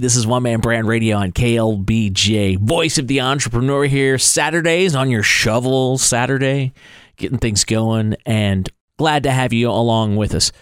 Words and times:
This 0.00 0.14
is 0.14 0.28
One 0.28 0.44
Man 0.44 0.60
Brand 0.60 0.86
Radio 0.86 1.16
on 1.16 1.32
KLBJ. 1.32 2.56
Voice 2.58 2.98
of 2.98 3.08
the 3.08 3.20
entrepreneur 3.20 3.82
here. 3.82 4.16
Saturdays 4.16 4.94
on 4.94 5.10
your 5.10 5.24
shovel 5.24 5.98
Saturday, 5.98 6.72
getting 7.16 7.38
things 7.38 7.64
going, 7.64 8.14
and 8.24 8.70
glad 8.96 9.24
to 9.24 9.32
have 9.32 9.52
you 9.52 9.68
along 9.68 10.14
with 10.14 10.36
us. 10.36 10.52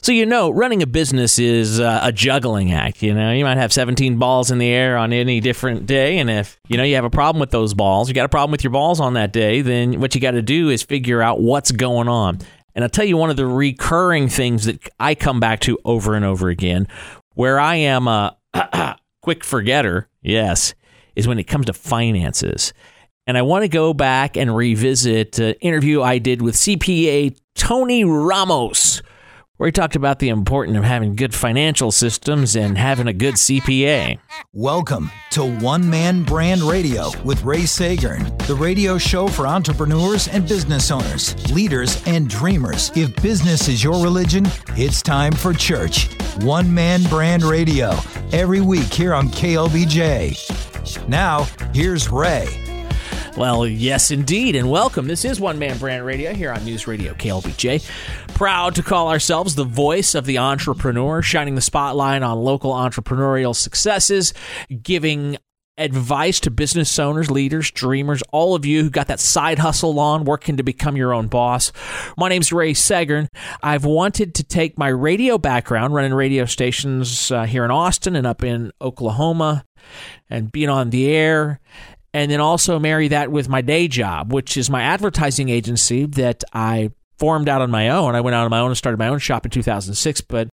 So, 0.00 0.12
you 0.12 0.24
know, 0.24 0.48
running 0.48 0.80
a 0.80 0.86
business 0.86 1.40
is 1.40 1.80
uh, 1.80 2.02
a 2.04 2.12
juggling 2.12 2.70
act. 2.70 3.02
You 3.02 3.14
know, 3.14 3.32
you 3.32 3.42
might 3.42 3.56
have 3.56 3.72
17 3.72 4.16
balls 4.18 4.52
in 4.52 4.58
the 4.58 4.68
air 4.68 4.96
on 4.96 5.12
any 5.12 5.40
different 5.40 5.86
day. 5.86 6.18
And 6.18 6.30
if, 6.30 6.60
you 6.68 6.76
know, 6.76 6.84
you 6.84 6.94
have 6.94 7.04
a 7.04 7.10
problem 7.10 7.40
with 7.40 7.50
those 7.50 7.74
balls, 7.74 8.06
you 8.08 8.14
got 8.14 8.26
a 8.26 8.28
problem 8.28 8.52
with 8.52 8.62
your 8.62 8.70
balls 8.70 9.00
on 9.00 9.14
that 9.14 9.32
day, 9.32 9.60
then 9.60 9.98
what 9.98 10.14
you 10.14 10.20
got 10.20 10.32
to 10.32 10.42
do 10.42 10.68
is 10.68 10.84
figure 10.84 11.20
out 11.20 11.40
what's 11.40 11.72
going 11.72 12.06
on. 12.06 12.38
And 12.76 12.84
I'll 12.84 12.90
tell 12.90 13.04
you 13.04 13.16
one 13.16 13.30
of 13.30 13.36
the 13.36 13.46
recurring 13.46 14.28
things 14.28 14.66
that 14.66 14.88
I 15.00 15.16
come 15.16 15.40
back 15.40 15.58
to 15.62 15.80
over 15.84 16.14
and 16.14 16.24
over 16.24 16.48
again, 16.48 16.86
where 17.34 17.58
I 17.58 17.74
am 17.74 18.06
a 18.06 18.36
quick 19.22 19.44
forgetter, 19.44 20.08
yes, 20.22 20.74
is 21.16 21.26
when 21.28 21.38
it 21.38 21.44
comes 21.44 21.66
to 21.66 21.72
finances. 21.72 22.72
And 23.26 23.38
I 23.38 23.42
want 23.42 23.62
to 23.62 23.68
go 23.68 23.94
back 23.94 24.36
and 24.36 24.54
revisit 24.54 25.38
an 25.38 25.54
interview 25.60 26.02
I 26.02 26.18
did 26.18 26.42
with 26.42 26.54
CPA 26.54 27.36
Tony 27.54 28.04
Ramos 28.04 29.00
where 29.56 29.68
he 29.68 29.72
talked 29.72 29.94
about 29.94 30.18
the 30.18 30.28
importance 30.30 30.76
of 30.76 30.82
having 30.82 31.14
good 31.14 31.32
financial 31.34 31.92
systems 31.92 32.56
and 32.56 32.76
having 32.76 33.06
a 33.06 33.12
good 33.12 33.34
CPA. 33.34 34.18
Welcome 34.52 35.10
to 35.30 35.44
One 35.58 35.88
Man 35.88 36.24
Brand 36.24 36.62
Radio 36.62 37.10
with 37.22 37.42
Ray 37.44 37.62
Seggern, 37.62 38.36
the 38.46 38.54
radio 38.56 38.98
show 38.98 39.28
for 39.28 39.46
entrepreneurs 39.46 40.26
and 40.26 40.48
business 40.48 40.90
owners, 40.90 41.34
leaders 41.52 42.02
and 42.06 42.28
dreamers. 42.28 42.90
If 42.96 43.14
business 43.22 43.68
is 43.68 43.82
your 43.84 44.02
religion, 44.02 44.44
it's 44.70 45.02
time 45.02 45.32
for 45.32 45.52
church. 45.52 46.08
One 46.42 46.72
Man 46.72 47.04
Brand 47.04 47.44
Radio, 47.44 47.96
every 48.32 48.60
week 48.60 48.92
here 48.92 49.14
on 49.14 49.28
KLBJ. 49.28 51.08
Now, 51.08 51.44
here's 51.72 52.10
Ray. 52.10 52.63
Well, 53.36 53.66
yes, 53.66 54.12
indeed, 54.12 54.54
and 54.54 54.70
welcome. 54.70 55.08
This 55.08 55.24
is 55.24 55.40
One 55.40 55.58
Man 55.58 55.76
Brand 55.78 56.06
Radio 56.06 56.32
here 56.32 56.52
on 56.52 56.64
News 56.64 56.86
Radio 56.86 57.14
KLBJ. 57.14 57.84
Proud 58.28 58.76
to 58.76 58.82
call 58.84 59.08
ourselves 59.08 59.56
the 59.56 59.64
voice 59.64 60.14
of 60.14 60.24
the 60.24 60.38
entrepreneur, 60.38 61.20
shining 61.20 61.56
the 61.56 61.60
spotlight 61.60 62.22
on 62.22 62.38
local 62.38 62.72
entrepreneurial 62.72 63.54
successes, 63.56 64.34
giving 64.84 65.36
advice 65.76 66.38
to 66.38 66.50
business 66.52 66.96
owners, 67.00 67.28
leaders, 67.28 67.72
dreamers, 67.72 68.22
all 68.30 68.54
of 68.54 68.64
you 68.64 68.84
who 68.84 68.90
got 68.90 69.08
that 69.08 69.18
side 69.18 69.58
hustle 69.58 69.98
on, 69.98 70.24
working 70.24 70.58
to 70.58 70.62
become 70.62 70.96
your 70.96 71.12
own 71.12 71.26
boss. 71.26 71.72
My 72.16 72.28
name's 72.28 72.52
Ray 72.52 72.72
Seggern. 72.72 73.26
I've 73.64 73.84
wanted 73.84 74.36
to 74.36 74.44
take 74.44 74.78
my 74.78 74.88
radio 74.88 75.38
background, 75.38 75.92
running 75.92 76.14
radio 76.14 76.44
stations 76.44 77.32
uh, 77.32 77.46
here 77.46 77.64
in 77.64 77.72
Austin 77.72 78.14
and 78.14 78.28
up 78.28 78.44
in 78.44 78.70
Oklahoma, 78.80 79.64
and 80.30 80.52
being 80.52 80.68
on 80.68 80.90
the 80.90 81.08
air 81.08 81.60
and 82.14 82.30
then 82.30 82.40
also 82.40 82.78
marry 82.78 83.08
that 83.08 83.30
with 83.30 83.48
my 83.48 83.60
day 83.60 83.88
job, 83.88 84.32
which 84.32 84.56
is 84.56 84.70
my 84.70 84.82
advertising 84.82 85.48
agency 85.48 86.06
that 86.06 86.44
I 86.52 86.92
formed 87.18 87.48
out 87.48 87.60
on 87.60 87.70
my 87.70 87.88
own. 87.90 88.14
I 88.14 88.20
went 88.20 88.34
out 88.34 88.44
on 88.44 88.50
my 88.50 88.60
own 88.60 88.68
and 88.68 88.76
started 88.76 88.98
my 88.98 89.08
own 89.08 89.18
shop 89.18 89.44
in 89.44 89.50
2006, 89.50 90.20
but 90.22 90.48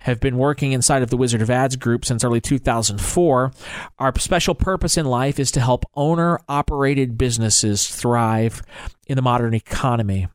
have 0.00 0.20
been 0.20 0.36
working 0.36 0.72
inside 0.72 1.02
of 1.02 1.10
the 1.10 1.16
Wizard 1.16 1.40
of 1.40 1.50
Ads 1.50 1.76
group 1.76 2.04
since 2.04 2.24
early 2.24 2.40
2004. 2.40 3.52
Our 3.98 4.18
special 4.18 4.54
purpose 4.54 4.96
in 4.96 5.06
life 5.06 5.38
is 5.38 5.50
to 5.52 5.60
help 5.60 5.84
owner 5.94 6.40
operated 6.48 7.16
businesses 7.16 7.88
thrive 7.88 8.62
in 9.06 9.16
the 9.16 9.22
modern 9.22 9.54
economy. 9.54 10.28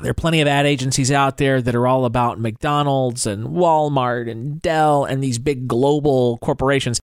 There 0.00 0.10
are 0.10 0.14
plenty 0.14 0.40
of 0.40 0.48
ad 0.48 0.66
agencies 0.66 1.12
out 1.12 1.36
there 1.36 1.62
that 1.62 1.74
are 1.74 1.86
all 1.86 2.04
about 2.04 2.40
McDonald's 2.40 3.26
and 3.26 3.46
Walmart 3.46 4.28
and 4.28 4.60
Dell 4.60 5.04
and 5.04 5.22
these 5.22 5.38
big 5.38 5.68
global 5.68 6.38
corporations. 6.38 7.00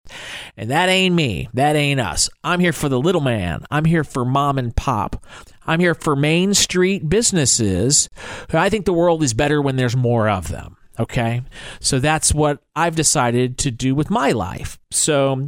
And 0.56 0.72
that 0.72 0.88
ain't 0.88 1.14
me. 1.14 1.50
That 1.54 1.76
ain't 1.76 2.00
us. 2.00 2.30
I'm 2.44 2.60
here 2.62 2.74
for 2.74 2.88
the 2.88 3.00
little 3.00 3.22
man. 3.22 3.66
I'm 3.70 3.86
here 3.86 4.06
for 4.06 4.24
mom 4.24 4.58
and 4.58 4.76
pop. 4.76 5.26
I'm 5.66 5.82
here 5.82 5.96
for 5.96 6.16
Main 6.16 6.54
Street 6.54 7.10
businesses. 7.10 8.10
I 8.54 8.70
think 8.70 8.86
the 8.86 8.94
world 8.94 9.22
is 9.22 9.34
better 9.34 9.62
when 9.62 9.76
there's 9.76 9.98
more 9.98 10.30
of 10.30 10.48
them. 10.48 10.78
Okay. 11.00 11.44
So 11.80 12.00
that's 12.00 12.34
what 12.34 12.60
I've 12.76 12.96
decided 12.96 13.58
to 13.60 13.72
do 13.72 13.94
with 13.94 14.10
my 14.10 14.32
life. 14.32 14.80
So 14.90 15.48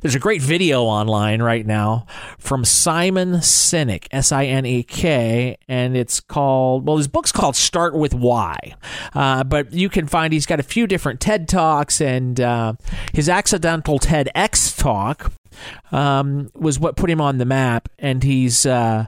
there's 0.00 0.14
a 0.14 0.18
great 0.18 0.42
video 0.42 0.82
online 0.82 1.40
right 1.40 1.64
now 1.64 2.06
from 2.38 2.64
Simon 2.64 3.34
Sinek, 3.34 4.06
S 4.10 4.32
I 4.32 4.46
N 4.46 4.66
E 4.66 4.82
K, 4.82 5.56
and 5.68 5.96
it's 5.96 6.20
called, 6.20 6.86
well, 6.86 6.96
his 6.96 7.06
book's 7.06 7.30
called 7.30 7.54
Start 7.54 7.94
with 7.94 8.14
Why. 8.14 8.58
Uh, 9.14 9.44
but 9.44 9.72
you 9.72 9.88
can 9.88 10.06
find 10.08 10.32
he's 10.32 10.46
got 10.46 10.58
a 10.58 10.64
few 10.64 10.86
different 10.86 11.20
TED 11.20 11.48
Talks, 11.48 12.00
and 12.00 12.40
uh, 12.40 12.72
his 13.12 13.28
accidental 13.28 13.98
TEDx 13.98 14.76
talk 14.76 15.32
um, 15.92 16.50
was 16.54 16.78
what 16.80 16.96
put 16.96 17.10
him 17.10 17.20
on 17.20 17.38
the 17.38 17.44
map, 17.44 17.88
and 17.98 18.22
he's 18.22 18.66
uh, 18.66 19.06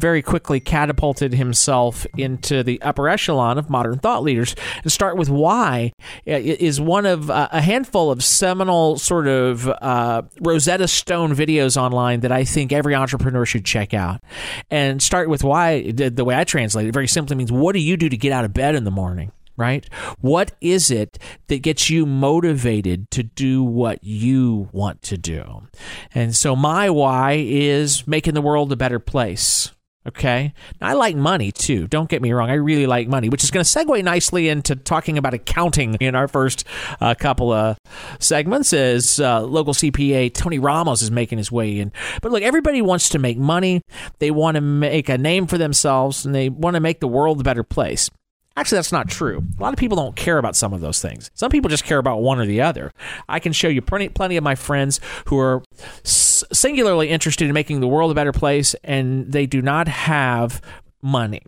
very 0.00 0.22
quickly 0.22 0.60
catapulted 0.60 1.34
himself 1.34 2.06
into 2.16 2.62
the 2.62 2.80
upper 2.82 3.08
echelon 3.08 3.58
of 3.58 3.68
modern 3.68 3.98
thought 3.98 4.22
leaders. 4.22 4.56
And 4.82 4.90
start 4.90 5.16
with 5.16 5.28
why 5.28 5.92
is 6.24 6.80
one 6.80 7.06
of 7.06 7.30
uh, 7.30 7.48
a 7.52 7.60
handful 7.60 8.10
of 8.10 8.24
seminal 8.24 8.98
sort 8.98 9.28
of 9.28 9.68
uh, 9.68 10.22
Rosetta 10.40 10.88
Stone 10.88 11.34
videos 11.34 11.76
online 11.76 12.20
that 12.20 12.32
I 12.32 12.44
think 12.44 12.72
every 12.72 12.94
entrepreneur 12.94 13.44
should 13.44 13.64
check 13.64 13.94
out. 13.94 14.20
And 14.70 15.02
start 15.02 15.28
with 15.28 15.44
why 15.44 15.92
the 15.92 16.24
way 16.24 16.36
I 16.36 16.44
translate 16.44 16.86
it 16.86 16.92
very 16.92 17.08
simply 17.08 17.36
means 17.36 17.52
what 17.52 17.74
do 17.74 17.80
you 17.80 17.96
do 17.96 18.08
to 18.08 18.16
get 18.16 18.32
out 18.32 18.44
of 18.44 18.52
bed 18.52 18.74
in 18.74 18.84
the 18.84 18.90
morning? 18.90 19.32
right? 19.60 19.86
What 20.20 20.52
is 20.62 20.90
it 20.90 21.18
that 21.48 21.58
gets 21.62 21.90
you 21.90 22.06
motivated 22.06 23.10
to 23.10 23.22
do 23.22 23.62
what 23.62 24.02
you 24.02 24.70
want 24.72 25.02
to 25.02 25.18
do? 25.18 25.68
And 26.14 26.34
so 26.34 26.56
my 26.56 26.88
why 26.88 27.44
is 27.46 28.06
making 28.06 28.32
the 28.32 28.40
world 28.40 28.72
a 28.72 28.76
better 28.76 28.98
place. 28.98 29.70
Okay. 30.10 30.52
Now, 30.80 30.88
I 30.88 30.92
like 30.94 31.14
money 31.14 31.52
too. 31.52 31.86
Don't 31.86 32.08
get 32.08 32.20
me 32.20 32.32
wrong. 32.32 32.50
I 32.50 32.54
really 32.54 32.86
like 32.86 33.06
money, 33.06 33.28
which 33.28 33.44
is 33.44 33.52
going 33.52 33.64
to 33.64 33.70
segue 33.70 34.02
nicely 34.02 34.48
into 34.48 34.74
talking 34.74 35.16
about 35.16 35.34
accounting 35.34 35.94
in 36.00 36.16
our 36.16 36.26
first 36.26 36.64
uh, 37.00 37.14
couple 37.14 37.52
of 37.52 37.78
segments 38.18 38.72
as 38.72 39.20
uh, 39.20 39.42
local 39.42 39.72
CPA 39.72 40.34
Tony 40.34 40.58
Ramos 40.58 41.00
is 41.00 41.12
making 41.12 41.38
his 41.38 41.52
way 41.52 41.78
in. 41.78 41.92
But 42.22 42.32
look, 42.32 42.42
everybody 42.42 42.82
wants 42.82 43.10
to 43.10 43.20
make 43.20 43.38
money. 43.38 43.82
They 44.18 44.32
want 44.32 44.56
to 44.56 44.60
make 44.60 45.08
a 45.08 45.16
name 45.16 45.46
for 45.46 45.58
themselves 45.58 46.26
and 46.26 46.34
they 46.34 46.48
want 46.48 46.74
to 46.74 46.80
make 46.80 46.98
the 46.98 47.08
world 47.08 47.40
a 47.40 47.44
better 47.44 47.62
place. 47.62 48.10
Actually, 48.56 48.76
that's 48.76 48.92
not 48.92 49.08
true. 49.08 49.44
A 49.58 49.62
lot 49.62 49.72
of 49.72 49.78
people 49.78 49.96
don't 49.96 50.16
care 50.16 50.38
about 50.38 50.56
some 50.56 50.72
of 50.72 50.80
those 50.80 51.00
things. 51.00 51.30
Some 51.34 51.50
people 51.50 51.70
just 51.70 51.84
care 51.84 51.98
about 51.98 52.20
one 52.20 52.38
or 52.38 52.46
the 52.46 52.60
other. 52.60 52.92
I 53.28 53.38
can 53.38 53.52
show 53.52 53.68
you 53.68 53.80
plenty, 53.80 54.08
plenty 54.08 54.36
of 54.36 54.44
my 54.44 54.54
friends 54.54 55.00
who 55.26 55.38
are 55.38 55.62
singularly 56.02 57.08
interested 57.08 57.46
in 57.46 57.54
making 57.54 57.80
the 57.80 57.88
world 57.88 58.10
a 58.10 58.14
better 58.14 58.32
place, 58.32 58.74
and 58.82 59.30
they 59.32 59.46
do 59.46 59.62
not 59.62 59.88
have 59.88 60.60
money. 61.00 61.42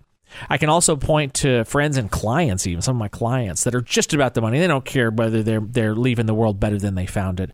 I 0.48 0.56
can 0.58 0.68
also 0.68 0.96
point 0.96 1.34
to 1.34 1.64
friends 1.64 1.96
and 1.96 2.10
clients, 2.10 2.66
even 2.66 2.82
some 2.82 2.96
of 2.96 3.00
my 3.00 3.08
clients 3.08 3.64
that 3.64 3.74
are 3.74 3.82
just 3.82 4.14
about 4.14 4.34
the 4.34 4.40
money. 4.40 4.58
They 4.58 4.66
don't 4.66 4.84
care 4.84 5.10
whether 5.10 5.42
they're 5.42 5.60
they're 5.60 5.94
leaving 5.94 6.26
the 6.26 6.34
world 6.34 6.58
better 6.58 6.78
than 6.78 6.94
they 6.94 7.06
found 7.06 7.40
it. 7.40 7.52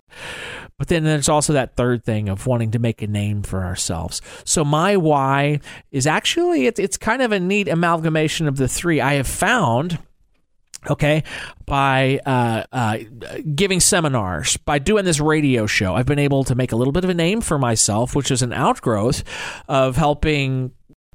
But 0.78 0.88
then 0.88 1.02
there's 1.02 1.28
also 1.28 1.52
that 1.54 1.74
third 1.74 2.04
thing 2.04 2.28
of 2.28 2.46
wanting 2.46 2.70
to 2.70 2.78
make 2.78 3.02
a 3.02 3.08
name 3.08 3.42
for 3.42 3.64
ourselves. 3.64 4.22
So 4.44 4.64
my 4.64 4.96
why 4.96 5.60
is 5.90 6.06
actually 6.06 6.66
it's 6.66 6.78
it's 6.78 6.96
kind 6.96 7.20
of 7.20 7.32
a 7.32 7.40
neat 7.40 7.68
amalgamation 7.68 8.46
of 8.46 8.56
the 8.56 8.68
three. 8.68 9.00
I 9.00 9.14
have 9.14 9.26
found 9.26 9.98
okay 10.88 11.24
by 11.66 12.20
uh, 12.24 12.62
uh, 12.72 12.98
giving 13.54 13.80
seminars 13.80 14.56
by 14.58 14.78
doing 14.78 15.04
this 15.04 15.18
radio 15.18 15.66
show 15.66 15.96
i've 15.96 16.06
been 16.06 16.20
able 16.20 16.44
to 16.44 16.54
make 16.54 16.70
a 16.70 16.76
little 16.76 16.92
bit 16.92 17.02
of 17.02 17.10
a 17.10 17.14
name 17.14 17.40
for 17.40 17.58
myself 17.58 18.14
which 18.14 18.30
is 18.30 18.42
an 18.42 18.52
outgrowth 18.52 19.24
of 19.66 19.96
helping 19.96 20.70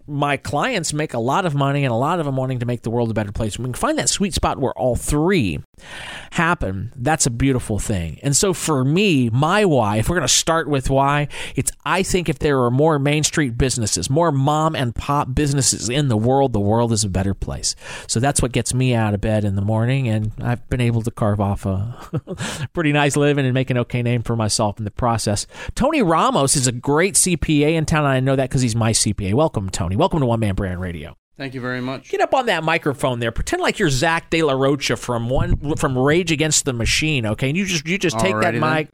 my 0.07 0.37
clients 0.37 0.93
make 0.93 1.13
a 1.13 1.19
lot 1.19 1.45
of 1.45 1.55
money 1.55 1.83
and 1.85 1.91
a 1.91 1.97
lot 1.97 2.19
of 2.19 2.25
them 2.25 2.35
wanting 2.35 2.59
to 2.59 2.65
make 2.65 2.81
the 2.81 2.89
world 2.89 3.09
a 3.09 3.13
better 3.13 3.31
place. 3.31 3.57
When 3.57 3.67
we 3.67 3.73
can 3.73 3.79
find 3.79 3.97
that 3.97 4.09
sweet 4.09 4.33
spot 4.33 4.59
where 4.59 4.73
all 4.73 4.95
three 4.95 5.59
happen, 6.31 6.91
that's 6.95 7.25
a 7.25 7.29
beautiful 7.29 7.79
thing. 7.79 8.19
And 8.21 8.35
so 8.35 8.53
for 8.53 8.83
me, 8.83 9.29
my 9.29 9.65
why, 9.65 9.97
if 9.97 10.09
we're 10.09 10.15
going 10.15 10.27
to 10.27 10.33
start 10.33 10.67
with 10.67 10.89
why, 10.89 11.27
it's 11.55 11.71
I 11.85 12.03
think 12.03 12.27
if 12.27 12.39
there 12.39 12.61
are 12.63 12.71
more 12.71 12.99
Main 12.99 13.23
Street 13.23 13.57
businesses, 13.57 14.09
more 14.09 14.31
mom 14.31 14.75
and 14.75 14.93
pop 14.93 15.33
businesses 15.33 15.89
in 15.89 16.09
the 16.09 16.17
world, 16.17 16.53
the 16.53 16.59
world 16.59 16.91
is 16.91 17.03
a 17.03 17.09
better 17.09 17.33
place. 17.33 17.75
So 18.07 18.19
that's 18.19 18.41
what 18.41 18.51
gets 18.51 18.73
me 18.73 18.93
out 18.93 19.13
of 19.13 19.21
bed 19.21 19.45
in 19.45 19.55
the 19.55 19.61
morning. 19.61 20.07
And 20.07 20.31
I've 20.41 20.67
been 20.69 20.81
able 20.81 21.01
to 21.03 21.11
carve 21.11 21.39
off 21.39 21.65
a 21.65 22.69
pretty 22.73 22.91
nice 22.91 23.15
living 23.15 23.45
and 23.45 23.53
make 23.53 23.69
an 23.69 23.77
okay 23.79 24.01
name 24.01 24.23
for 24.23 24.35
myself 24.35 24.79
in 24.79 24.85
the 24.85 24.91
process. 24.91 25.47
Tony 25.75 26.01
Ramos 26.01 26.55
is 26.55 26.67
a 26.67 26.71
great 26.71 27.15
CPA 27.15 27.73
in 27.73 27.85
town. 27.85 28.03
And 28.05 28.13
I 28.13 28.19
know 28.19 28.35
that 28.35 28.49
because 28.49 28.61
he's 28.61 28.75
my 28.75 28.91
CPA. 28.91 29.33
Welcome, 29.33 29.69
Tony. 29.69 29.92
Welcome 29.97 30.19
to 30.21 30.25
One 30.25 30.39
Man 30.39 30.55
Brand 30.55 30.79
Radio. 30.81 31.15
Thank 31.35 31.55
you 31.55 31.61
very 31.61 31.81
much. 31.81 32.11
Get 32.11 32.21
up 32.21 32.35
on 32.35 32.45
that 32.45 32.63
microphone 32.63 33.19
there. 33.19 33.31
Pretend 33.31 33.59
like 33.59 33.79
you're 33.79 33.89
Zach 33.89 34.29
De 34.29 34.43
La 34.43 34.53
Rocha 34.53 34.95
from 34.95 35.29
one 35.29 35.75
from 35.77 35.97
Rage 35.97 36.31
Against 36.31 36.63
the 36.65 36.73
Machine. 36.73 37.25
Okay, 37.25 37.49
and 37.49 37.57
you 37.57 37.65
just 37.65 37.87
you 37.87 37.97
just 37.97 38.19
take 38.19 38.35
that 38.35 38.53
Alrighty 38.53 38.59
then. 38.61 38.73
mic 38.75 38.89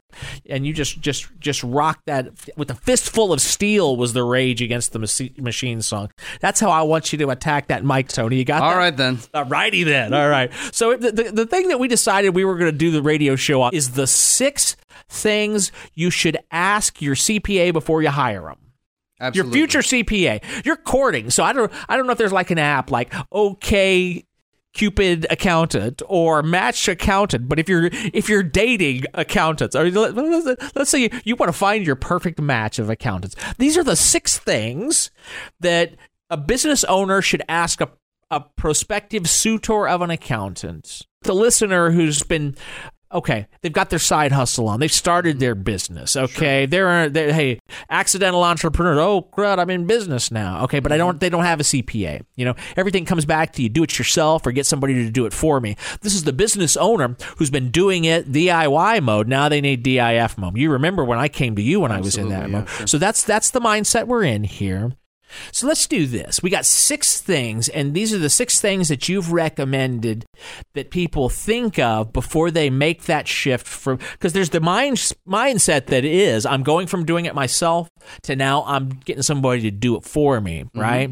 and 0.48 0.66
you 0.66 0.72
just 0.72 1.02
just 1.02 1.28
just 1.38 1.62
rock 1.62 2.00
that 2.06 2.30
with 2.56 2.70
a 2.70 2.74
fistful 2.74 3.34
of 3.34 3.42
steel. 3.42 3.94
Was 3.94 4.14
the 4.14 4.24
Rage 4.24 4.62
Against 4.62 4.92
the 4.94 5.32
Machine 5.38 5.82
song? 5.82 6.10
That's 6.40 6.58
how 6.60 6.70
I 6.70 6.80
want 6.80 7.12
you 7.12 7.18
to 7.18 7.28
attack 7.28 7.66
that 7.68 7.84
mic, 7.84 8.08
Tony. 8.08 8.36
You 8.36 8.46
got 8.46 8.62
All 8.62 8.70
that? 8.70 8.76
right 8.78 8.96
then. 8.96 9.18
Alrighty 9.18 9.84
then. 9.84 10.14
All 10.14 10.28
right. 10.30 10.50
So 10.72 10.96
the, 10.96 11.12
the, 11.12 11.22
the 11.24 11.46
thing 11.46 11.68
that 11.68 11.78
we 11.78 11.88
decided 11.88 12.34
we 12.34 12.46
were 12.46 12.56
going 12.56 12.72
to 12.72 12.76
do 12.78 12.90
the 12.90 13.02
radio 13.02 13.36
show 13.36 13.60
on 13.60 13.74
is 13.74 13.90
the 13.90 14.06
six 14.06 14.76
things 15.10 15.72
you 15.94 16.08
should 16.10 16.38
ask 16.50 17.02
your 17.02 17.14
CPA 17.16 17.74
before 17.74 18.00
you 18.00 18.08
hire 18.08 18.44
them. 18.44 18.56
Absolutely. 19.20 19.58
Your 19.58 19.68
future 19.68 19.80
CPA. 19.80 20.64
You're 20.64 20.76
courting. 20.76 21.30
So 21.30 21.44
I 21.44 21.52
don't 21.52 21.70
I 21.88 21.96
don't 21.96 22.06
know 22.06 22.12
if 22.12 22.18
there's 22.18 22.32
like 22.32 22.50
an 22.50 22.58
app 22.58 22.90
like 22.90 23.12
OK 23.30 24.24
Cupid 24.72 25.26
accountant 25.30 26.00
or 26.06 26.44
Match 26.44 26.86
accountant, 26.86 27.48
but 27.48 27.58
if 27.58 27.68
you're 27.68 27.86
if 27.92 28.28
you're 28.28 28.44
dating 28.44 29.02
accountants, 29.14 29.74
or 29.74 29.90
let- 29.90 30.14
let's 30.14 30.74
let's 30.76 30.90
say 30.90 31.00
you, 31.02 31.10
you 31.24 31.34
want 31.34 31.48
to 31.48 31.58
find 31.58 31.84
your 31.84 31.96
perfect 31.96 32.40
match 32.40 32.78
of 32.78 32.88
accountants. 32.88 33.34
These 33.58 33.76
are 33.76 33.82
the 33.82 33.96
six 33.96 34.38
things 34.38 35.10
that 35.58 35.96
a 36.30 36.36
business 36.36 36.84
owner 36.84 37.20
should 37.20 37.42
ask 37.48 37.80
a 37.80 37.88
a 38.30 38.38
prospective 38.38 39.28
suitor 39.28 39.88
of 39.88 40.02
an 40.02 40.10
accountant. 40.10 41.02
The 41.22 41.34
listener 41.34 41.90
who's 41.90 42.22
been 42.22 42.54
okay, 43.12 43.46
they've 43.62 43.72
got 43.72 43.90
their 43.90 43.98
side 43.98 44.32
hustle 44.32 44.68
on. 44.68 44.80
They've 44.80 44.92
started 44.92 45.40
their 45.40 45.54
mm-hmm. 45.54 45.64
business. 45.64 46.16
Okay, 46.16 46.66
they're, 46.66 47.08
they're 47.08 47.32
hey, 47.32 47.60
accidental 47.88 48.42
entrepreneurs. 48.42 48.98
Oh 48.98 49.22
crud, 49.22 49.58
I'm 49.58 49.70
in 49.70 49.86
business 49.86 50.30
now. 50.30 50.64
Okay, 50.64 50.80
but 50.80 50.92
I 50.92 50.96
mm-hmm. 50.96 51.06
don't. 51.06 51.20
They 51.20 51.30
don't 51.30 51.44
have 51.44 51.60
a 51.60 51.64
CPA. 51.64 52.22
You 52.36 52.44
know, 52.44 52.54
everything 52.76 53.04
comes 53.04 53.24
back 53.24 53.52
to 53.54 53.62
you 53.62 53.68
do 53.68 53.82
it 53.82 53.98
yourself 53.98 54.46
or 54.46 54.52
get 54.52 54.66
somebody 54.66 54.94
to 55.04 55.10
do 55.10 55.26
it 55.26 55.32
for 55.32 55.60
me. 55.60 55.76
This 56.02 56.14
is 56.14 56.24
the 56.24 56.32
business 56.32 56.76
owner 56.76 57.16
who's 57.36 57.50
been 57.50 57.70
doing 57.70 58.04
it 58.04 58.30
DIY 58.32 59.02
mode. 59.02 59.28
Now 59.28 59.48
they 59.48 59.60
need 59.60 59.82
DIF 59.82 60.38
mode. 60.38 60.56
You 60.56 60.70
remember 60.70 61.04
when 61.04 61.18
I 61.18 61.28
came 61.28 61.56
to 61.56 61.62
you 61.62 61.80
when 61.80 61.92
I 61.92 62.00
was 62.00 62.16
in 62.16 62.28
that 62.28 62.42
yeah, 62.42 62.58
mode. 62.58 62.68
sure. 62.68 62.86
So 62.86 62.98
that's 62.98 63.24
that's 63.24 63.50
the 63.50 63.60
mindset 63.60 64.06
we're 64.06 64.24
in 64.24 64.44
here. 64.44 64.92
So 65.52 65.66
let's 65.66 65.86
do 65.86 66.06
this. 66.06 66.42
We 66.42 66.50
got 66.50 66.64
six 66.64 67.20
things, 67.20 67.68
and 67.68 67.94
these 67.94 68.12
are 68.12 68.18
the 68.18 68.30
six 68.30 68.60
things 68.60 68.88
that 68.88 69.08
you've 69.08 69.32
recommended 69.32 70.24
that 70.74 70.90
people 70.90 71.28
think 71.28 71.78
of 71.78 72.12
before 72.12 72.50
they 72.50 72.70
make 72.70 73.04
that 73.04 73.28
shift 73.28 73.66
from 73.66 73.98
because 74.12 74.32
there's 74.32 74.50
the 74.50 74.60
mind 74.60 74.96
mindset 75.28 75.86
that 75.86 76.04
is 76.04 76.46
I'm 76.46 76.62
going 76.62 76.86
from 76.86 77.04
doing 77.04 77.26
it 77.26 77.34
myself 77.34 77.88
to 78.22 78.36
now 78.36 78.64
I'm 78.66 78.88
getting 78.88 79.22
somebody 79.22 79.62
to 79.62 79.70
do 79.70 79.96
it 79.96 80.04
for 80.04 80.40
me, 80.40 80.64
mm-hmm. 80.64 80.80
right? 80.80 81.10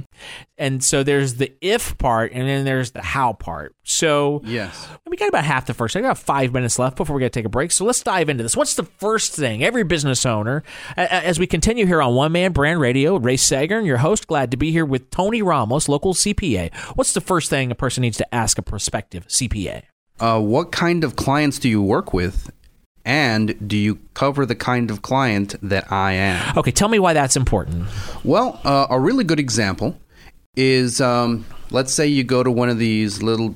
And 0.57 0.83
so 0.83 1.05
there's 1.05 1.35
the 1.35 1.53
if 1.61 1.97
part, 1.99 2.33
and 2.33 2.49
then 2.49 2.65
there's 2.65 2.91
the 2.91 3.03
how 3.03 3.33
part. 3.33 3.75
So 3.85 4.43
Yes. 4.45 4.89
we 5.07 5.17
got 5.17 5.29
about 5.29 5.45
half 5.45 5.67
the 5.67 5.75
first. 5.75 5.97
I 5.97 6.01
got 6.01 6.19
five 6.19 6.53
minutes 6.53 6.79
left 6.79 6.97
before 6.97 7.15
we 7.15 7.21
got 7.21 7.27
to 7.27 7.39
take 7.39 7.45
a 7.45 7.51
break. 7.51 7.71
So 7.71 7.85
let's 7.85 8.03
dive 8.03 8.29
into 8.29 8.43
this. 8.43 8.57
What's 8.57 8.75
the 8.75 8.83
first 8.83 9.35
thing 9.35 9.63
every 9.63 9.85
business 9.85 10.27
owner, 10.27 10.65
as 10.97 11.39
we 11.39 11.47
continue 11.47 11.87
here 11.87 12.03
on 12.03 12.15
One 12.15 12.33
Man 12.33 12.53
Brand 12.53 12.81
Radio, 12.81 13.17
Ray 13.17 13.37
Seggern, 13.37 13.87
your 13.87 13.99
host, 13.99 14.08
glad 14.17 14.51
to 14.51 14.57
be 14.57 14.73
here 14.73 14.85
with 14.85 15.11
Tony 15.11 15.43
Ramos, 15.43 15.89
local 15.89 16.15
CPA. 16.15 16.75
What's 16.97 17.13
the 17.13 17.21
first 17.21 17.51
thing 17.51 17.71
a 17.71 17.75
person 17.75 18.03
needs 18.03 18.17
to 18.19 18.35
ask 18.35 18.59
a 18.59 18.63
prospective 18.63 19.27
CPA? 19.29 19.83
Uh, 20.21 20.41
what 20.41 20.73
kind 20.73 21.05
of 21.05 21.17
clients 21.17 21.59
do 21.59 21.69
you 21.69 21.83
work 21.83 22.13
with? 22.13 22.51
And 23.05 23.69
do 23.69 23.77
you 23.77 24.01
cover 24.15 24.45
the 24.45 24.55
kind 24.55 24.91
of 24.91 25.03
client 25.03 25.55
that 25.63 25.91
I 25.91 26.13
am? 26.13 26.59
Okay, 26.59 26.71
tell 26.71 26.89
me 26.89 26.99
why 26.99 27.15
that's 27.15 27.37
important. 27.37 27.87
Well, 28.25 28.61
uh, 28.65 28.87
a 28.91 29.01
really 29.01 29.25
good 29.25 29.41
example 29.41 29.99
is 30.57 31.01
um, 31.01 31.47
let's 31.71 31.93
say 31.93 32.07
you 32.07 32.25
go 32.25 32.43
to 32.43 32.51
one 32.51 32.69
of 32.69 32.79
these 32.79 33.23
little 33.23 33.55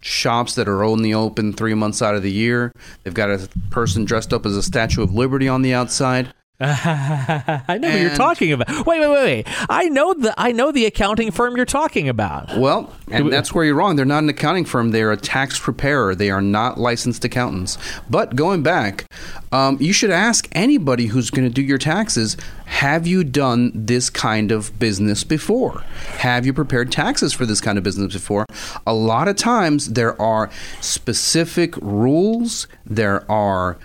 shops 0.00 0.54
that 0.56 0.68
are 0.68 0.82
only 0.82 1.14
open 1.14 1.52
three 1.52 1.74
months 1.74 2.02
out 2.02 2.14
of 2.14 2.22
the 2.22 2.32
year. 2.32 2.72
They've 3.02 3.14
got 3.14 3.30
a 3.30 3.48
person 3.70 4.04
dressed 4.04 4.32
up 4.32 4.46
as 4.46 4.56
a 4.56 4.62
Statue 4.62 5.02
of 5.02 5.14
Liberty 5.14 5.48
on 5.48 5.62
the 5.62 5.74
outside. 5.74 6.32
I 7.68 7.78
know 7.80 7.90
who 7.90 7.98
you're 7.98 8.14
talking 8.14 8.52
about. 8.52 8.68
Wait, 8.86 9.00
wait, 9.00 9.08
wait, 9.08 9.24
wait. 9.24 9.46
I 9.68 9.88
know 9.88 10.14
the 10.14 10.32
I 10.38 10.52
know 10.52 10.70
the 10.70 10.86
accounting 10.86 11.32
firm 11.32 11.56
you're 11.56 11.64
talking 11.64 12.08
about. 12.08 12.56
Well, 12.56 12.92
and 13.10 13.32
that's 13.32 13.52
where 13.52 13.64
you're 13.64 13.74
wrong. 13.74 13.96
They're 13.96 14.04
not 14.04 14.22
an 14.22 14.28
accounting 14.28 14.64
firm. 14.64 14.92
They're 14.92 15.10
a 15.10 15.16
tax 15.16 15.58
preparer. 15.58 16.14
They 16.14 16.30
are 16.30 16.40
not 16.40 16.78
licensed 16.78 17.24
accountants. 17.24 17.78
But 18.08 18.36
going 18.36 18.62
back, 18.62 19.06
um, 19.50 19.76
you 19.80 19.92
should 19.92 20.10
ask 20.10 20.48
anybody 20.52 21.06
who's 21.06 21.30
going 21.30 21.48
to 21.48 21.52
do 21.52 21.62
your 21.62 21.78
taxes 21.78 22.36
have 22.72 23.06
you 23.06 23.22
done 23.22 23.70
this 23.74 24.08
kind 24.08 24.50
of 24.50 24.76
business 24.78 25.24
before? 25.24 25.84
Have 26.18 26.46
you 26.46 26.54
prepared 26.54 26.90
taxes 26.90 27.32
for 27.32 27.44
this 27.44 27.60
kind 27.60 27.76
of 27.76 27.84
business 27.84 28.14
before? 28.14 28.46
A 28.86 28.94
lot 28.94 29.28
of 29.28 29.36
times 29.36 29.92
there 29.92 30.20
are 30.20 30.50
specific 30.80 31.76
rules, 31.76 32.66
there 32.86 33.30
are 33.30 33.76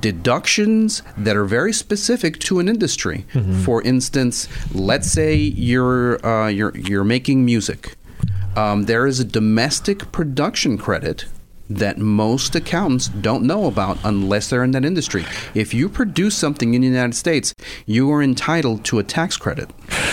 deductions 0.00 1.02
that 1.16 1.36
are 1.36 1.44
very 1.44 1.72
specific 1.72 2.38
to 2.40 2.58
an 2.58 2.68
industry. 2.68 3.24
For 3.64 3.82
instance, 3.82 4.48
let's 4.72 5.10
say 5.10 5.34
you're 5.34 6.24
uh, 6.24 6.48
you're 6.48 6.76
you're 6.76 7.04
making 7.04 7.44
music. 7.44 7.96
Um, 8.56 8.84
there 8.84 9.06
is 9.06 9.20
a 9.20 9.24
domestic 9.24 10.10
production 10.12 10.78
credit 10.78 11.26
that 11.68 11.98
most 11.98 12.54
accountants 12.54 13.08
don't 13.08 13.42
know 13.42 13.66
about 13.66 13.98
unless 14.04 14.48
they're 14.48 14.62
in 14.64 14.70
that 14.70 14.84
industry. 14.84 15.24
If 15.54 15.74
you 15.74 15.88
produce 15.88 16.36
something 16.36 16.74
in 16.74 16.80
the 16.80 16.86
United 16.86 17.14
States, 17.14 17.54
you 17.86 18.10
are 18.12 18.22
entitled 18.22 18.84
to 18.84 18.98
a 18.98 19.02
tax 19.02 19.36
credit. 19.36 19.70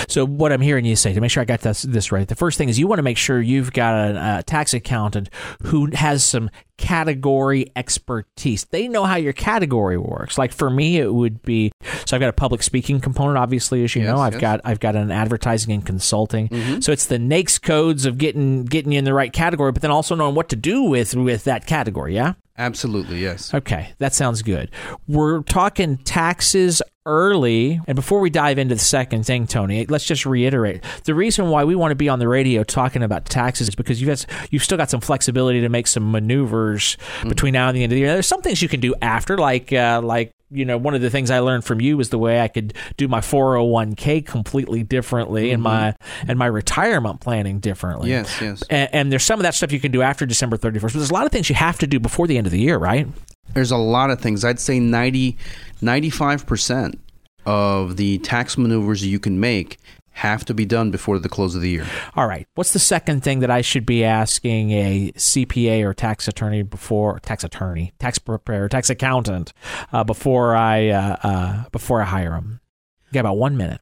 So 0.07 0.25
what 0.25 0.51
I'm 0.51 0.61
hearing 0.61 0.85
you 0.85 0.95
say 0.95 1.13
to 1.13 1.21
make 1.21 1.31
sure 1.31 1.41
I 1.41 1.45
got 1.45 1.61
this, 1.61 1.83
this 1.83 2.11
right, 2.11 2.27
the 2.27 2.35
first 2.35 2.57
thing 2.57 2.69
is 2.69 2.79
you 2.79 2.88
want 2.88 3.00
to 3.00 3.03
make 3.03 3.17
sure 3.17 3.41
you've 3.41 3.73
got 3.73 3.94
a, 3.94 4.15
a 4.15 4.19
uh, 4.19 4.41
tax 4.44 4.73
accountant 4.73 5.29
who 5.63 5.89
has 5.94 6.23
some 6.23 6.50
category 6.77 7.71
expertise. 7.75 8.65
They 8.65 8.88
know 8.88 9.03
how 9.03 9.15
your 9.15 9.33
category 9.33 9.97
works. 9.97 10.38
Like 10.38 10.51
for 10.51 10.69
me, 10.69 10.97
it 10.97 11.13
would 11.13 11.41
be 11.44 11.71
so 12.05 12.17
I've 12.17 12.19
got 12.19 12.29
a 12.29 12.33
public 12.33 12.63
speaking 12.63 13.00
component, 13.00 13.38
obviously, 13.38 13.83
as 13.83 13.95
you 13.95 14.03
Yes, 14.03 14.11
know. 14.11 14.21
I've 14.21 14.33
yes. 14.33 14.41
got 14.41 14.61
I've 14.65 14.79
got 14.79 14.95
an 14.95 15.11
advertising 15.11 15.73
and 15.73 15.85
consulting. 15.85 16.50
Mm-hmm. 16.50 16.79
So 16.81 16.91
it's 16.91 17.05
the 17.05 17.17
NAICS 17.17 17.61
codes 17.61 18.05
of 18.05 18.17
getting 18.17 18.65
getting 18.65 18.91
you 18.91 19.00
in 19.00 19.05
the 19.05 19.13
right 19.13 19.31
category, 19.31 19.71
but 19.71 19.81
then 19.81 19.91
also 19.91 20.15
knowing 20.15 20.35
what 20.35 20.50
to 20.50 20.55
do 20.55 20.83
with 20.83 21.15
with 21.15 21.44
that 21.45 21.65
category. 21.67 22.15
Yeah. 22.15 22.33
Absolutely, 22.57 23.19
yes. 23.19 23.53
Okay, 23.53 23.94
that 23.97 24.13
sounds 24.13 24.44
good. 24.44 24.69
We're 25.07 25.41
talking 25.41 25.97
taxes 25.97 26.81
early. 27.05 27.81
And 27.88 27.95
before 27.95 28.19
we 28.19 28.29
dive 28.29 28.57
into 28.57 28.75
the 28.75 28.81
second 28.81 29.25
thing, 29.25 29.47
Tony, 29.47 29.85
let's 29.88 30.05
just 30.05 30.25
reiterate 30.25 30.83
the 31.03 31.13
reason 31.15 31.50
why 31.50 31.63
we 31.63 31.75
want 31.75 31.91
to 31.91 31.95
be 31.95 32.09
on 32.09 32.19
the 32.19 32.27
radio 32.27 32.63
talking 32.63 33.03
about 33.03 33.25
taxes 33.25 33.69
is 33.69 33.75
because 33.75 34.01
you've, 34.01 34.07
got, 34.07 34.25
you've 34.51 34.63
still 34.63 34.77
got 34.77 34.89
some 34.89 35.01
flexibility 35.01 35.61
to 35.61 35.69
make 35.69 35.88
some 35.88 36.11
maneuvers 36.11 36.97
between 37.27 37.53
now 37.53 37.67
and 37.67 37.75
the 37.75 37.83
end 37.83 37.91
of 37.91 37.95
the 37.95 38.01
year. 38.01 38.13
There's 38.13 38.27
some 38.27 38.41
things 38.41 38.61
you 38.61 38.69
can 38.69 38.79
do 38.79 38.95
after, 39.01 39.38
like, 39.38 39.73
uh, 39.73 40.01
like, 40.03 40.31
you 40.53 40.65
know, 40.65 40.77
one 40.77 40.94
of 40.95 41.01
the 41.01 41.09
things 41.09 41.31
I 41.31 41.39
learned 41.39 41.65
from 41.65 41.81
you 41.81 41.97
was 41.97 42.09
the 42.09 42.17
way 42.17 42.41
I 42.41 42.47
could 42.47 42.73
do 42.97 43.07
my 43.07 43.19
401k 43.19 44.25
completely 44.25 44.83
differently 44.83 45.51
and 45.51 45.63
mm-hmm. 45.63 45.73
my 45.73 45.95
and 46.27 46.38
my 46.38 46.45
retirement 46.45 47.19
planning 47.19 47.59
differently. 47.59 48.09
Yes, 48.09 48.39
yes. 48.41 48.63
And, 48.69 48.89
and 48.94 49.11
there's 49.11 49.23
some 49.23 49.39
of 49.39 49.44
that 49.44 49.55
stuff 49.55 49.71
you 49.71 49.79
can 49.79 49.91
do 49.91 50.01
after 50.01 50.25
December 50.25 50.57
31st, 50.57 50.81
but 50.81 50.94
there's 50.94 51.09
a 51.09 51.13
lot 51.13 51.25
of 51.25 51.31
things 51.31 51.50
you 51.50 51.55
have 51.55 51.79
to 51.79 51.88
do 51.88 52.00
before 52.00 52.27
the 52.27 52.38
end 52.38 52.47
of 52.47 52.51
the 52.51 52.59
year, 52.59 52.77
right? 52.77 53.07
There's 53.53 53.71
a 53.71 53.77
lot 53.77 54.09
of 54.09 54.19
things. 54.21 54.45
I'd 54.45 54.59
say 54.59 54.79
90, 54.79 55.38
95% 55.81 56.97
of 57.45 57.98
the 57.98 58.19
tax 58.19 58.57
maneuvers 58.57 59.05
you 59.05 59.19
can 59.19 59.39
make 59.39 59.79
have 60.13 60.46
to 60.46 60.53
be 60.53 60.65
done 60.65 60.91
before 60.91 61.20
the 61.20 61.29
close 61.29 61.55
of 61.55 61.62
the 61.62 61.70
year. 61.70 61.86
All 62.15 62.27
right. 62.27 62.48
What's 62.55 62.74
the 62.74 62.79
second 62.79 63.24
thing 63.24 63.39
that 63.39 63.51
I 63.51 63.62
should 63.62 63.86
be 63.86 64.03
asking 64.03 64.72
a 64.72 65.12
CPA 65.13 65.84
or 65.84 65.93
tax 65.93 66.27
attorney 66.27 66.62
before 66.62 67.20
tax 67.20 67.43
attorney, 67.43 67.93
tax 68.00 68.20
preparer, 68.20 68.70
tax 68.70 68.89
accountant 68.89 69.53
uh, 69.91 70.03
before 70.03 70.55
I 70.55 70.89
uh, 70.89 71.17
uh, 71.24 71.63
before 71.72 72.01
I 72.01 72.05
hire 72.05 72.32
them? 72.32 72.62
You 73.08 73.13
got 73.13 73.22
about 73.22 73.38
one 73.38 73.58
minute. 73.58 73.82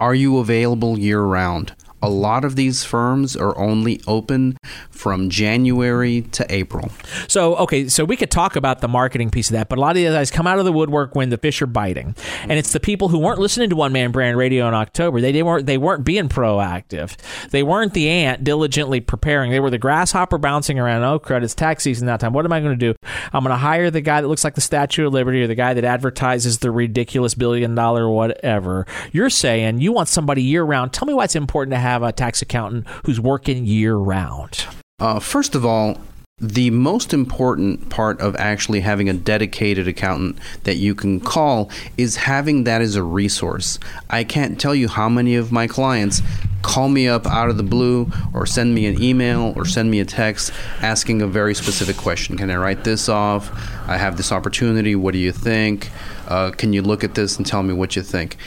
Are 0.00 0.14
you 0.14 0.38
available 0.38 0.98
year 0.98 1.22
round? 1.22 1.74
A 2.04 2.10
lot 2.10 2.44
of 2.44 2.54
these 2.54 2.84
firms 2.84 3.34
are 3.34 3.56
only 3.56 3.98
open 4.06 4.58
from 4.90 5.30
January 5.30 6.20
to 6.32 6.44
April. 6.52 6.90
So 7.28 7.56
okay, 7.56 7.88
so 7.88 8.04
we 8.04 8.14
could 8.14 8.30
talk 8.30 8.56
about 8.56 8.82
the 8.82 8.88
marketing 8.88 9.30
piece 9.30 9.48
of 9.48 9.54
that, 9.54 9.70
but 9.70 9.78
a 9.78 9.80
lot 9.80 9.92
of 9.92 9.96
these 9.96 10.10
guys 10.10 10.30
come 10.30 10.46
out 10.46 10.58
of 10.58 10.66
the 10.66 10.72
woodwork 10.72 11.14
when 11.14 11.30
the 11.30 11.38
fish 11.38 11.62
are 11.62 11.66
biting, 11.66 12.14
and 12.42 12.52
it's 12.52 12.74
the 12.74 12.80
people 12.80 13.08
who 13.08 13.18
weren't 13.18 13.40
listening 13.40 13.70
to 13.70 13.76
One 13.76 13.90
Man 13.92 14.10
Brand 14.10 14.36
Radio 14.36 14.68
in 14.68 14.74
October. 14.74 15.22
They, 15.22 15.32
they 15.32 15.42
weren't 15.42 15.64
they 15.64 15.78
weren't 15.78 16.04
being 16.04 16.28
proactive. 16.28 17.16
They 17.48 17.62
weren't 17.62 17.94
the 17.94 18.10
ant 18.10 18.44
diligently 18.44 19.00
preparing. 19.00 19.50
They 19.50 19.60
were 19.60 19.70
the 19.70 19.78
grasshopper 19.78 20.36
bouncing 20.36 20.78
around. 20.78 21.04
Oh 21.04 21.18
crud! 21.18 21.42
It's 21.42 21.54
tax 21.54 21.84
season 21.84 22.06
that 22.08 22.20
time. 22.20 22.34
What 22.34 22.44
am 22.44 22.52
I 22.52 22.60
going 22.60 22.78
to 22.78 22.92
do? 22.92 22.94
I'm 23.32 23.44
going 23.44 23.50
to 23.50 23.56
hire 23.56 23.90
the 23.90 24.02
guy 24.02 24.20
that 24.20 24.28
looks 24.28 24.44
like 24.44 24.56
the 24.56 24.60
Statue 24.60 25.06
of 25.06 25.14
Liberty 25.14 25.42
or 25.42 25.46
the 25.46 25.54
guy 25.54 25.72
that 25.72 25.84
advertises 25.84 26.58
the 26.58 26.70
ridiculous 26.70 27.34
billion 27.34 27.74
dollar 27.74 28.10
whatever. 28.10 28.86
You're 29.10 29.30
saying 29.30 29.80
you 29.80 29.90
want 29.90 30.08
somebody 30.08 30.42
year 30.42 30.64
round. 30.64 30.92
Tell 30.92 31.06
me 31.06 31.14
why 31.14 31.24
it's 31.24 31.34
important 31.34 31.72
to 31.72 31.78
have 31.78 31.93
a 32.02 32.12
tax 32.12 32.42
accountant 32.42 32.86
who's 33.06 33.20
working 33.20 33.64
year 33.64 33.96
round. 33.96 34.66
Uh, 34.98 35.20
first 35.20 35.54
of 35.54 35.64
all, 35.64 35.98
The 36.40 36.70
most 36.70 37.14
important 37.14 37.90
part 37.90 38.20
of 38.20 38.34
actually 38.34 38.80
having 38.80 39.08
a 39.08 39.12
dedicated 39.12 39.86
accountant 39.86 40.36
that 40.64 40.74
you 40.74 40.92
can 40.92 41.20
call 41.20 41.70
is 41.96 42.16
having 42.16 42.64
that 42.64 42.82
as 42.82 42.96
a 42.96 43.04
resource. 43.04 43.78
I 44.10 44.24
can't 44.24 44.60
tell 44.60 44.74
you 44.74 44.88
how 44.88 45.08
many 45.08 45.36
of 45.36 45.52
my 45.52 45.68
clients 45.68 46.22
call 46.62 46.88
me 46.88 47.06
up 47.06 47.24
out 47.28 47.50
of 47.50 47.56
the 47.56 47.62
blue 47.62 48.10
or 48.32 48.46
send 48.46 48.74
me 48.74 48.86
an 48.86 49.00
email 49.00 49.52
or 49.54 49.64
send 49.64 49.92
me 49.92 50.00
a 50.00 50.04
text 50.04 50.52
asking 50.80 51.22
a 51.22 51.28
very 51.28 51.54
specific 51.54 51.96
question. 51.96 52.36
Can 52.36 52.50
I 52.50 52.56
write 52.56 52.82
this 52.82 53.08
off? 53.08 53.48
I 53.88 53.96
have 53.96 54.16
this 54.16 54.32
opportunity. 54.32 54.96
What 54.96 55.12
do 55.12 55.18
you 55.18 55.30
think? 55.30 55.92
Uh, 56.26 56.50
can 56.50 56.72
you 56.72 56.82
look 56.82 57.04
at 57.04 57.14
this 57.14 57.36
and 57.36 57.46
tell 57.46 57.62
me 57.62 57.72
what 57.72 57.94
you 57.94 58.02
think? 58.02 58.38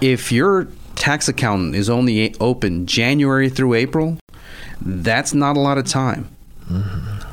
If 0.00 0.32
your 0.32 0.66
tax 0.94 1.28
accountant 1.28 1.74
is 1.74 1.90
only 1.90 2.34
open 2.40 2.86
January 2.86 3.48
through 3.48 3.74
April, 3.74 4.18
that's 4.80 5.34
not 5.34 5.56
a 5.56 5.60
lot 5.60 5.78
of 5.78 5.86
time. 5.86 6.28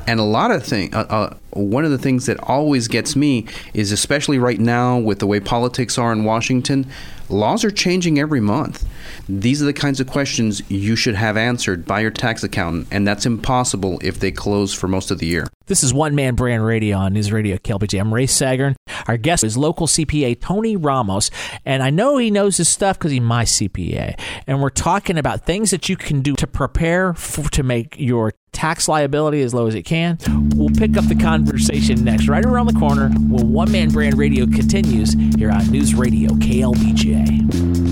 And 0.08 0.20
a 0.20 0.24
lot 0.24 0.52
of 0.52 0.64
things, 0.64 0.94
uh, 0.94 1.06
uh, 1.10 1.36
one 1.52 1.86
of 1.86 1.92
the 1.92 1.98
things 1.98 2.26
that 2.26 2.40
always 2.44 2.88
gets 2.88 3.16
me 3.16 3.46
is, 3.74 3.92
especially 3.92 4.38
right 4.38 4.60
now 4.60 4.98
with 4.98 5.20
the 5.20 5.28
way 5.28 5.40
politics 5.40 5.98
are 5.98 6.12
in 6.12 6.24
Washington, 6.24 6.88
laws 7.30 7.64
are 7.64 7.72
changing 7.72 8.20
every 8.20 8.42
month. 8.42 8.88
These 9.28 9.62
are 9.62 9.66
the 9.66 9.74
kinds 9.74 10.00
of 10.00 10.08
questions 10.08 10.62
you 10.70 10.96
should 10.96 11.16
have 11.16 11.38
answered 11.38 11.86
by 11.86 12.00
your 12.02 12.12
tax 12.12 12.44
accountant, 12.44 12.88
and 12.92 13.08
that's 13.08 13.26
impossible 13.26 14.00
if 14.02 14.20
they 14.20 14.32
close 14.32 14.74
for 14.74 14.88
most 14.88 15.12
of 15.12 15.20
the 15.20 15.28
year. 15.28 15.46
This 15.68 15.84
is 15.84 15.94
One 15.94 16.16
Man 16.16 16.34
Brand 16.34 16.66
Radio 16.66 16.98
on 16.98 17.14
News 17.14 17.32
Radio 17.32 17.58
KLBJ. 17.58 18.00
I'm 18.00 18.12
Ray 18.12 18.26
Seggern. 18.26 18.76
Our 19.08 19.18
guest 19.18 19.44
is 19.44 19.56
local 19.56 19.86
CPA 19.86 20.42
Tony 20.42 20.76
Ramos, 20.76 21.30
and 21.64 21.84
I 21.84 21.92
know 21.92 22.18
he 22.18 22.32
knows 22.32 22.58
his 22.58 22.68
stuff 22.68 22.98
because 22.98 23.12
he's 23.12 23.22
my 23.22 23.44
CPA. 23.44 24.20
And 24.48 24.62
we're 24.62 24.72
talking 24.72 25.18
about 25.18 25.46
things 25.46 25.70
that 25.70 25.88
you 25.88 25.96
can 25.96 26.22
do 26.22 26.36
to 26.38 26.48
prepare 26.48 27.14
for, 27.14 27.44
to 27.52 27.62
make 27.62 27.96
your 28.00 28.34
tax 28.52 28.88
liability 28.88 29.42
as 29.42 29.54
low 29.54 29.68
as 29.68 29.76
it 29.76 29.84
can. 29.84 30.18
We'll 30.56 30.70
pick 30.70 30.98
up 30.98 31.06
the 31.06 31.16
conversation 31.46 32.04
next, 32.04 32.28
right 32.28 32.46
around 32.46 32.66
the 32.66 32.78
corner, 32.78 33.08
when 33.30 33.54
One 33.54 33.72
Man 33.72 33.90
Brand 33.92 34.18
Radio 34.18 34.46
continues 34.46 35.14
here 35.38 35.50
on 35.50 35.72
News 35.72 35.96
Radio 35.96 36.32
KLBJ. 36.32 37.89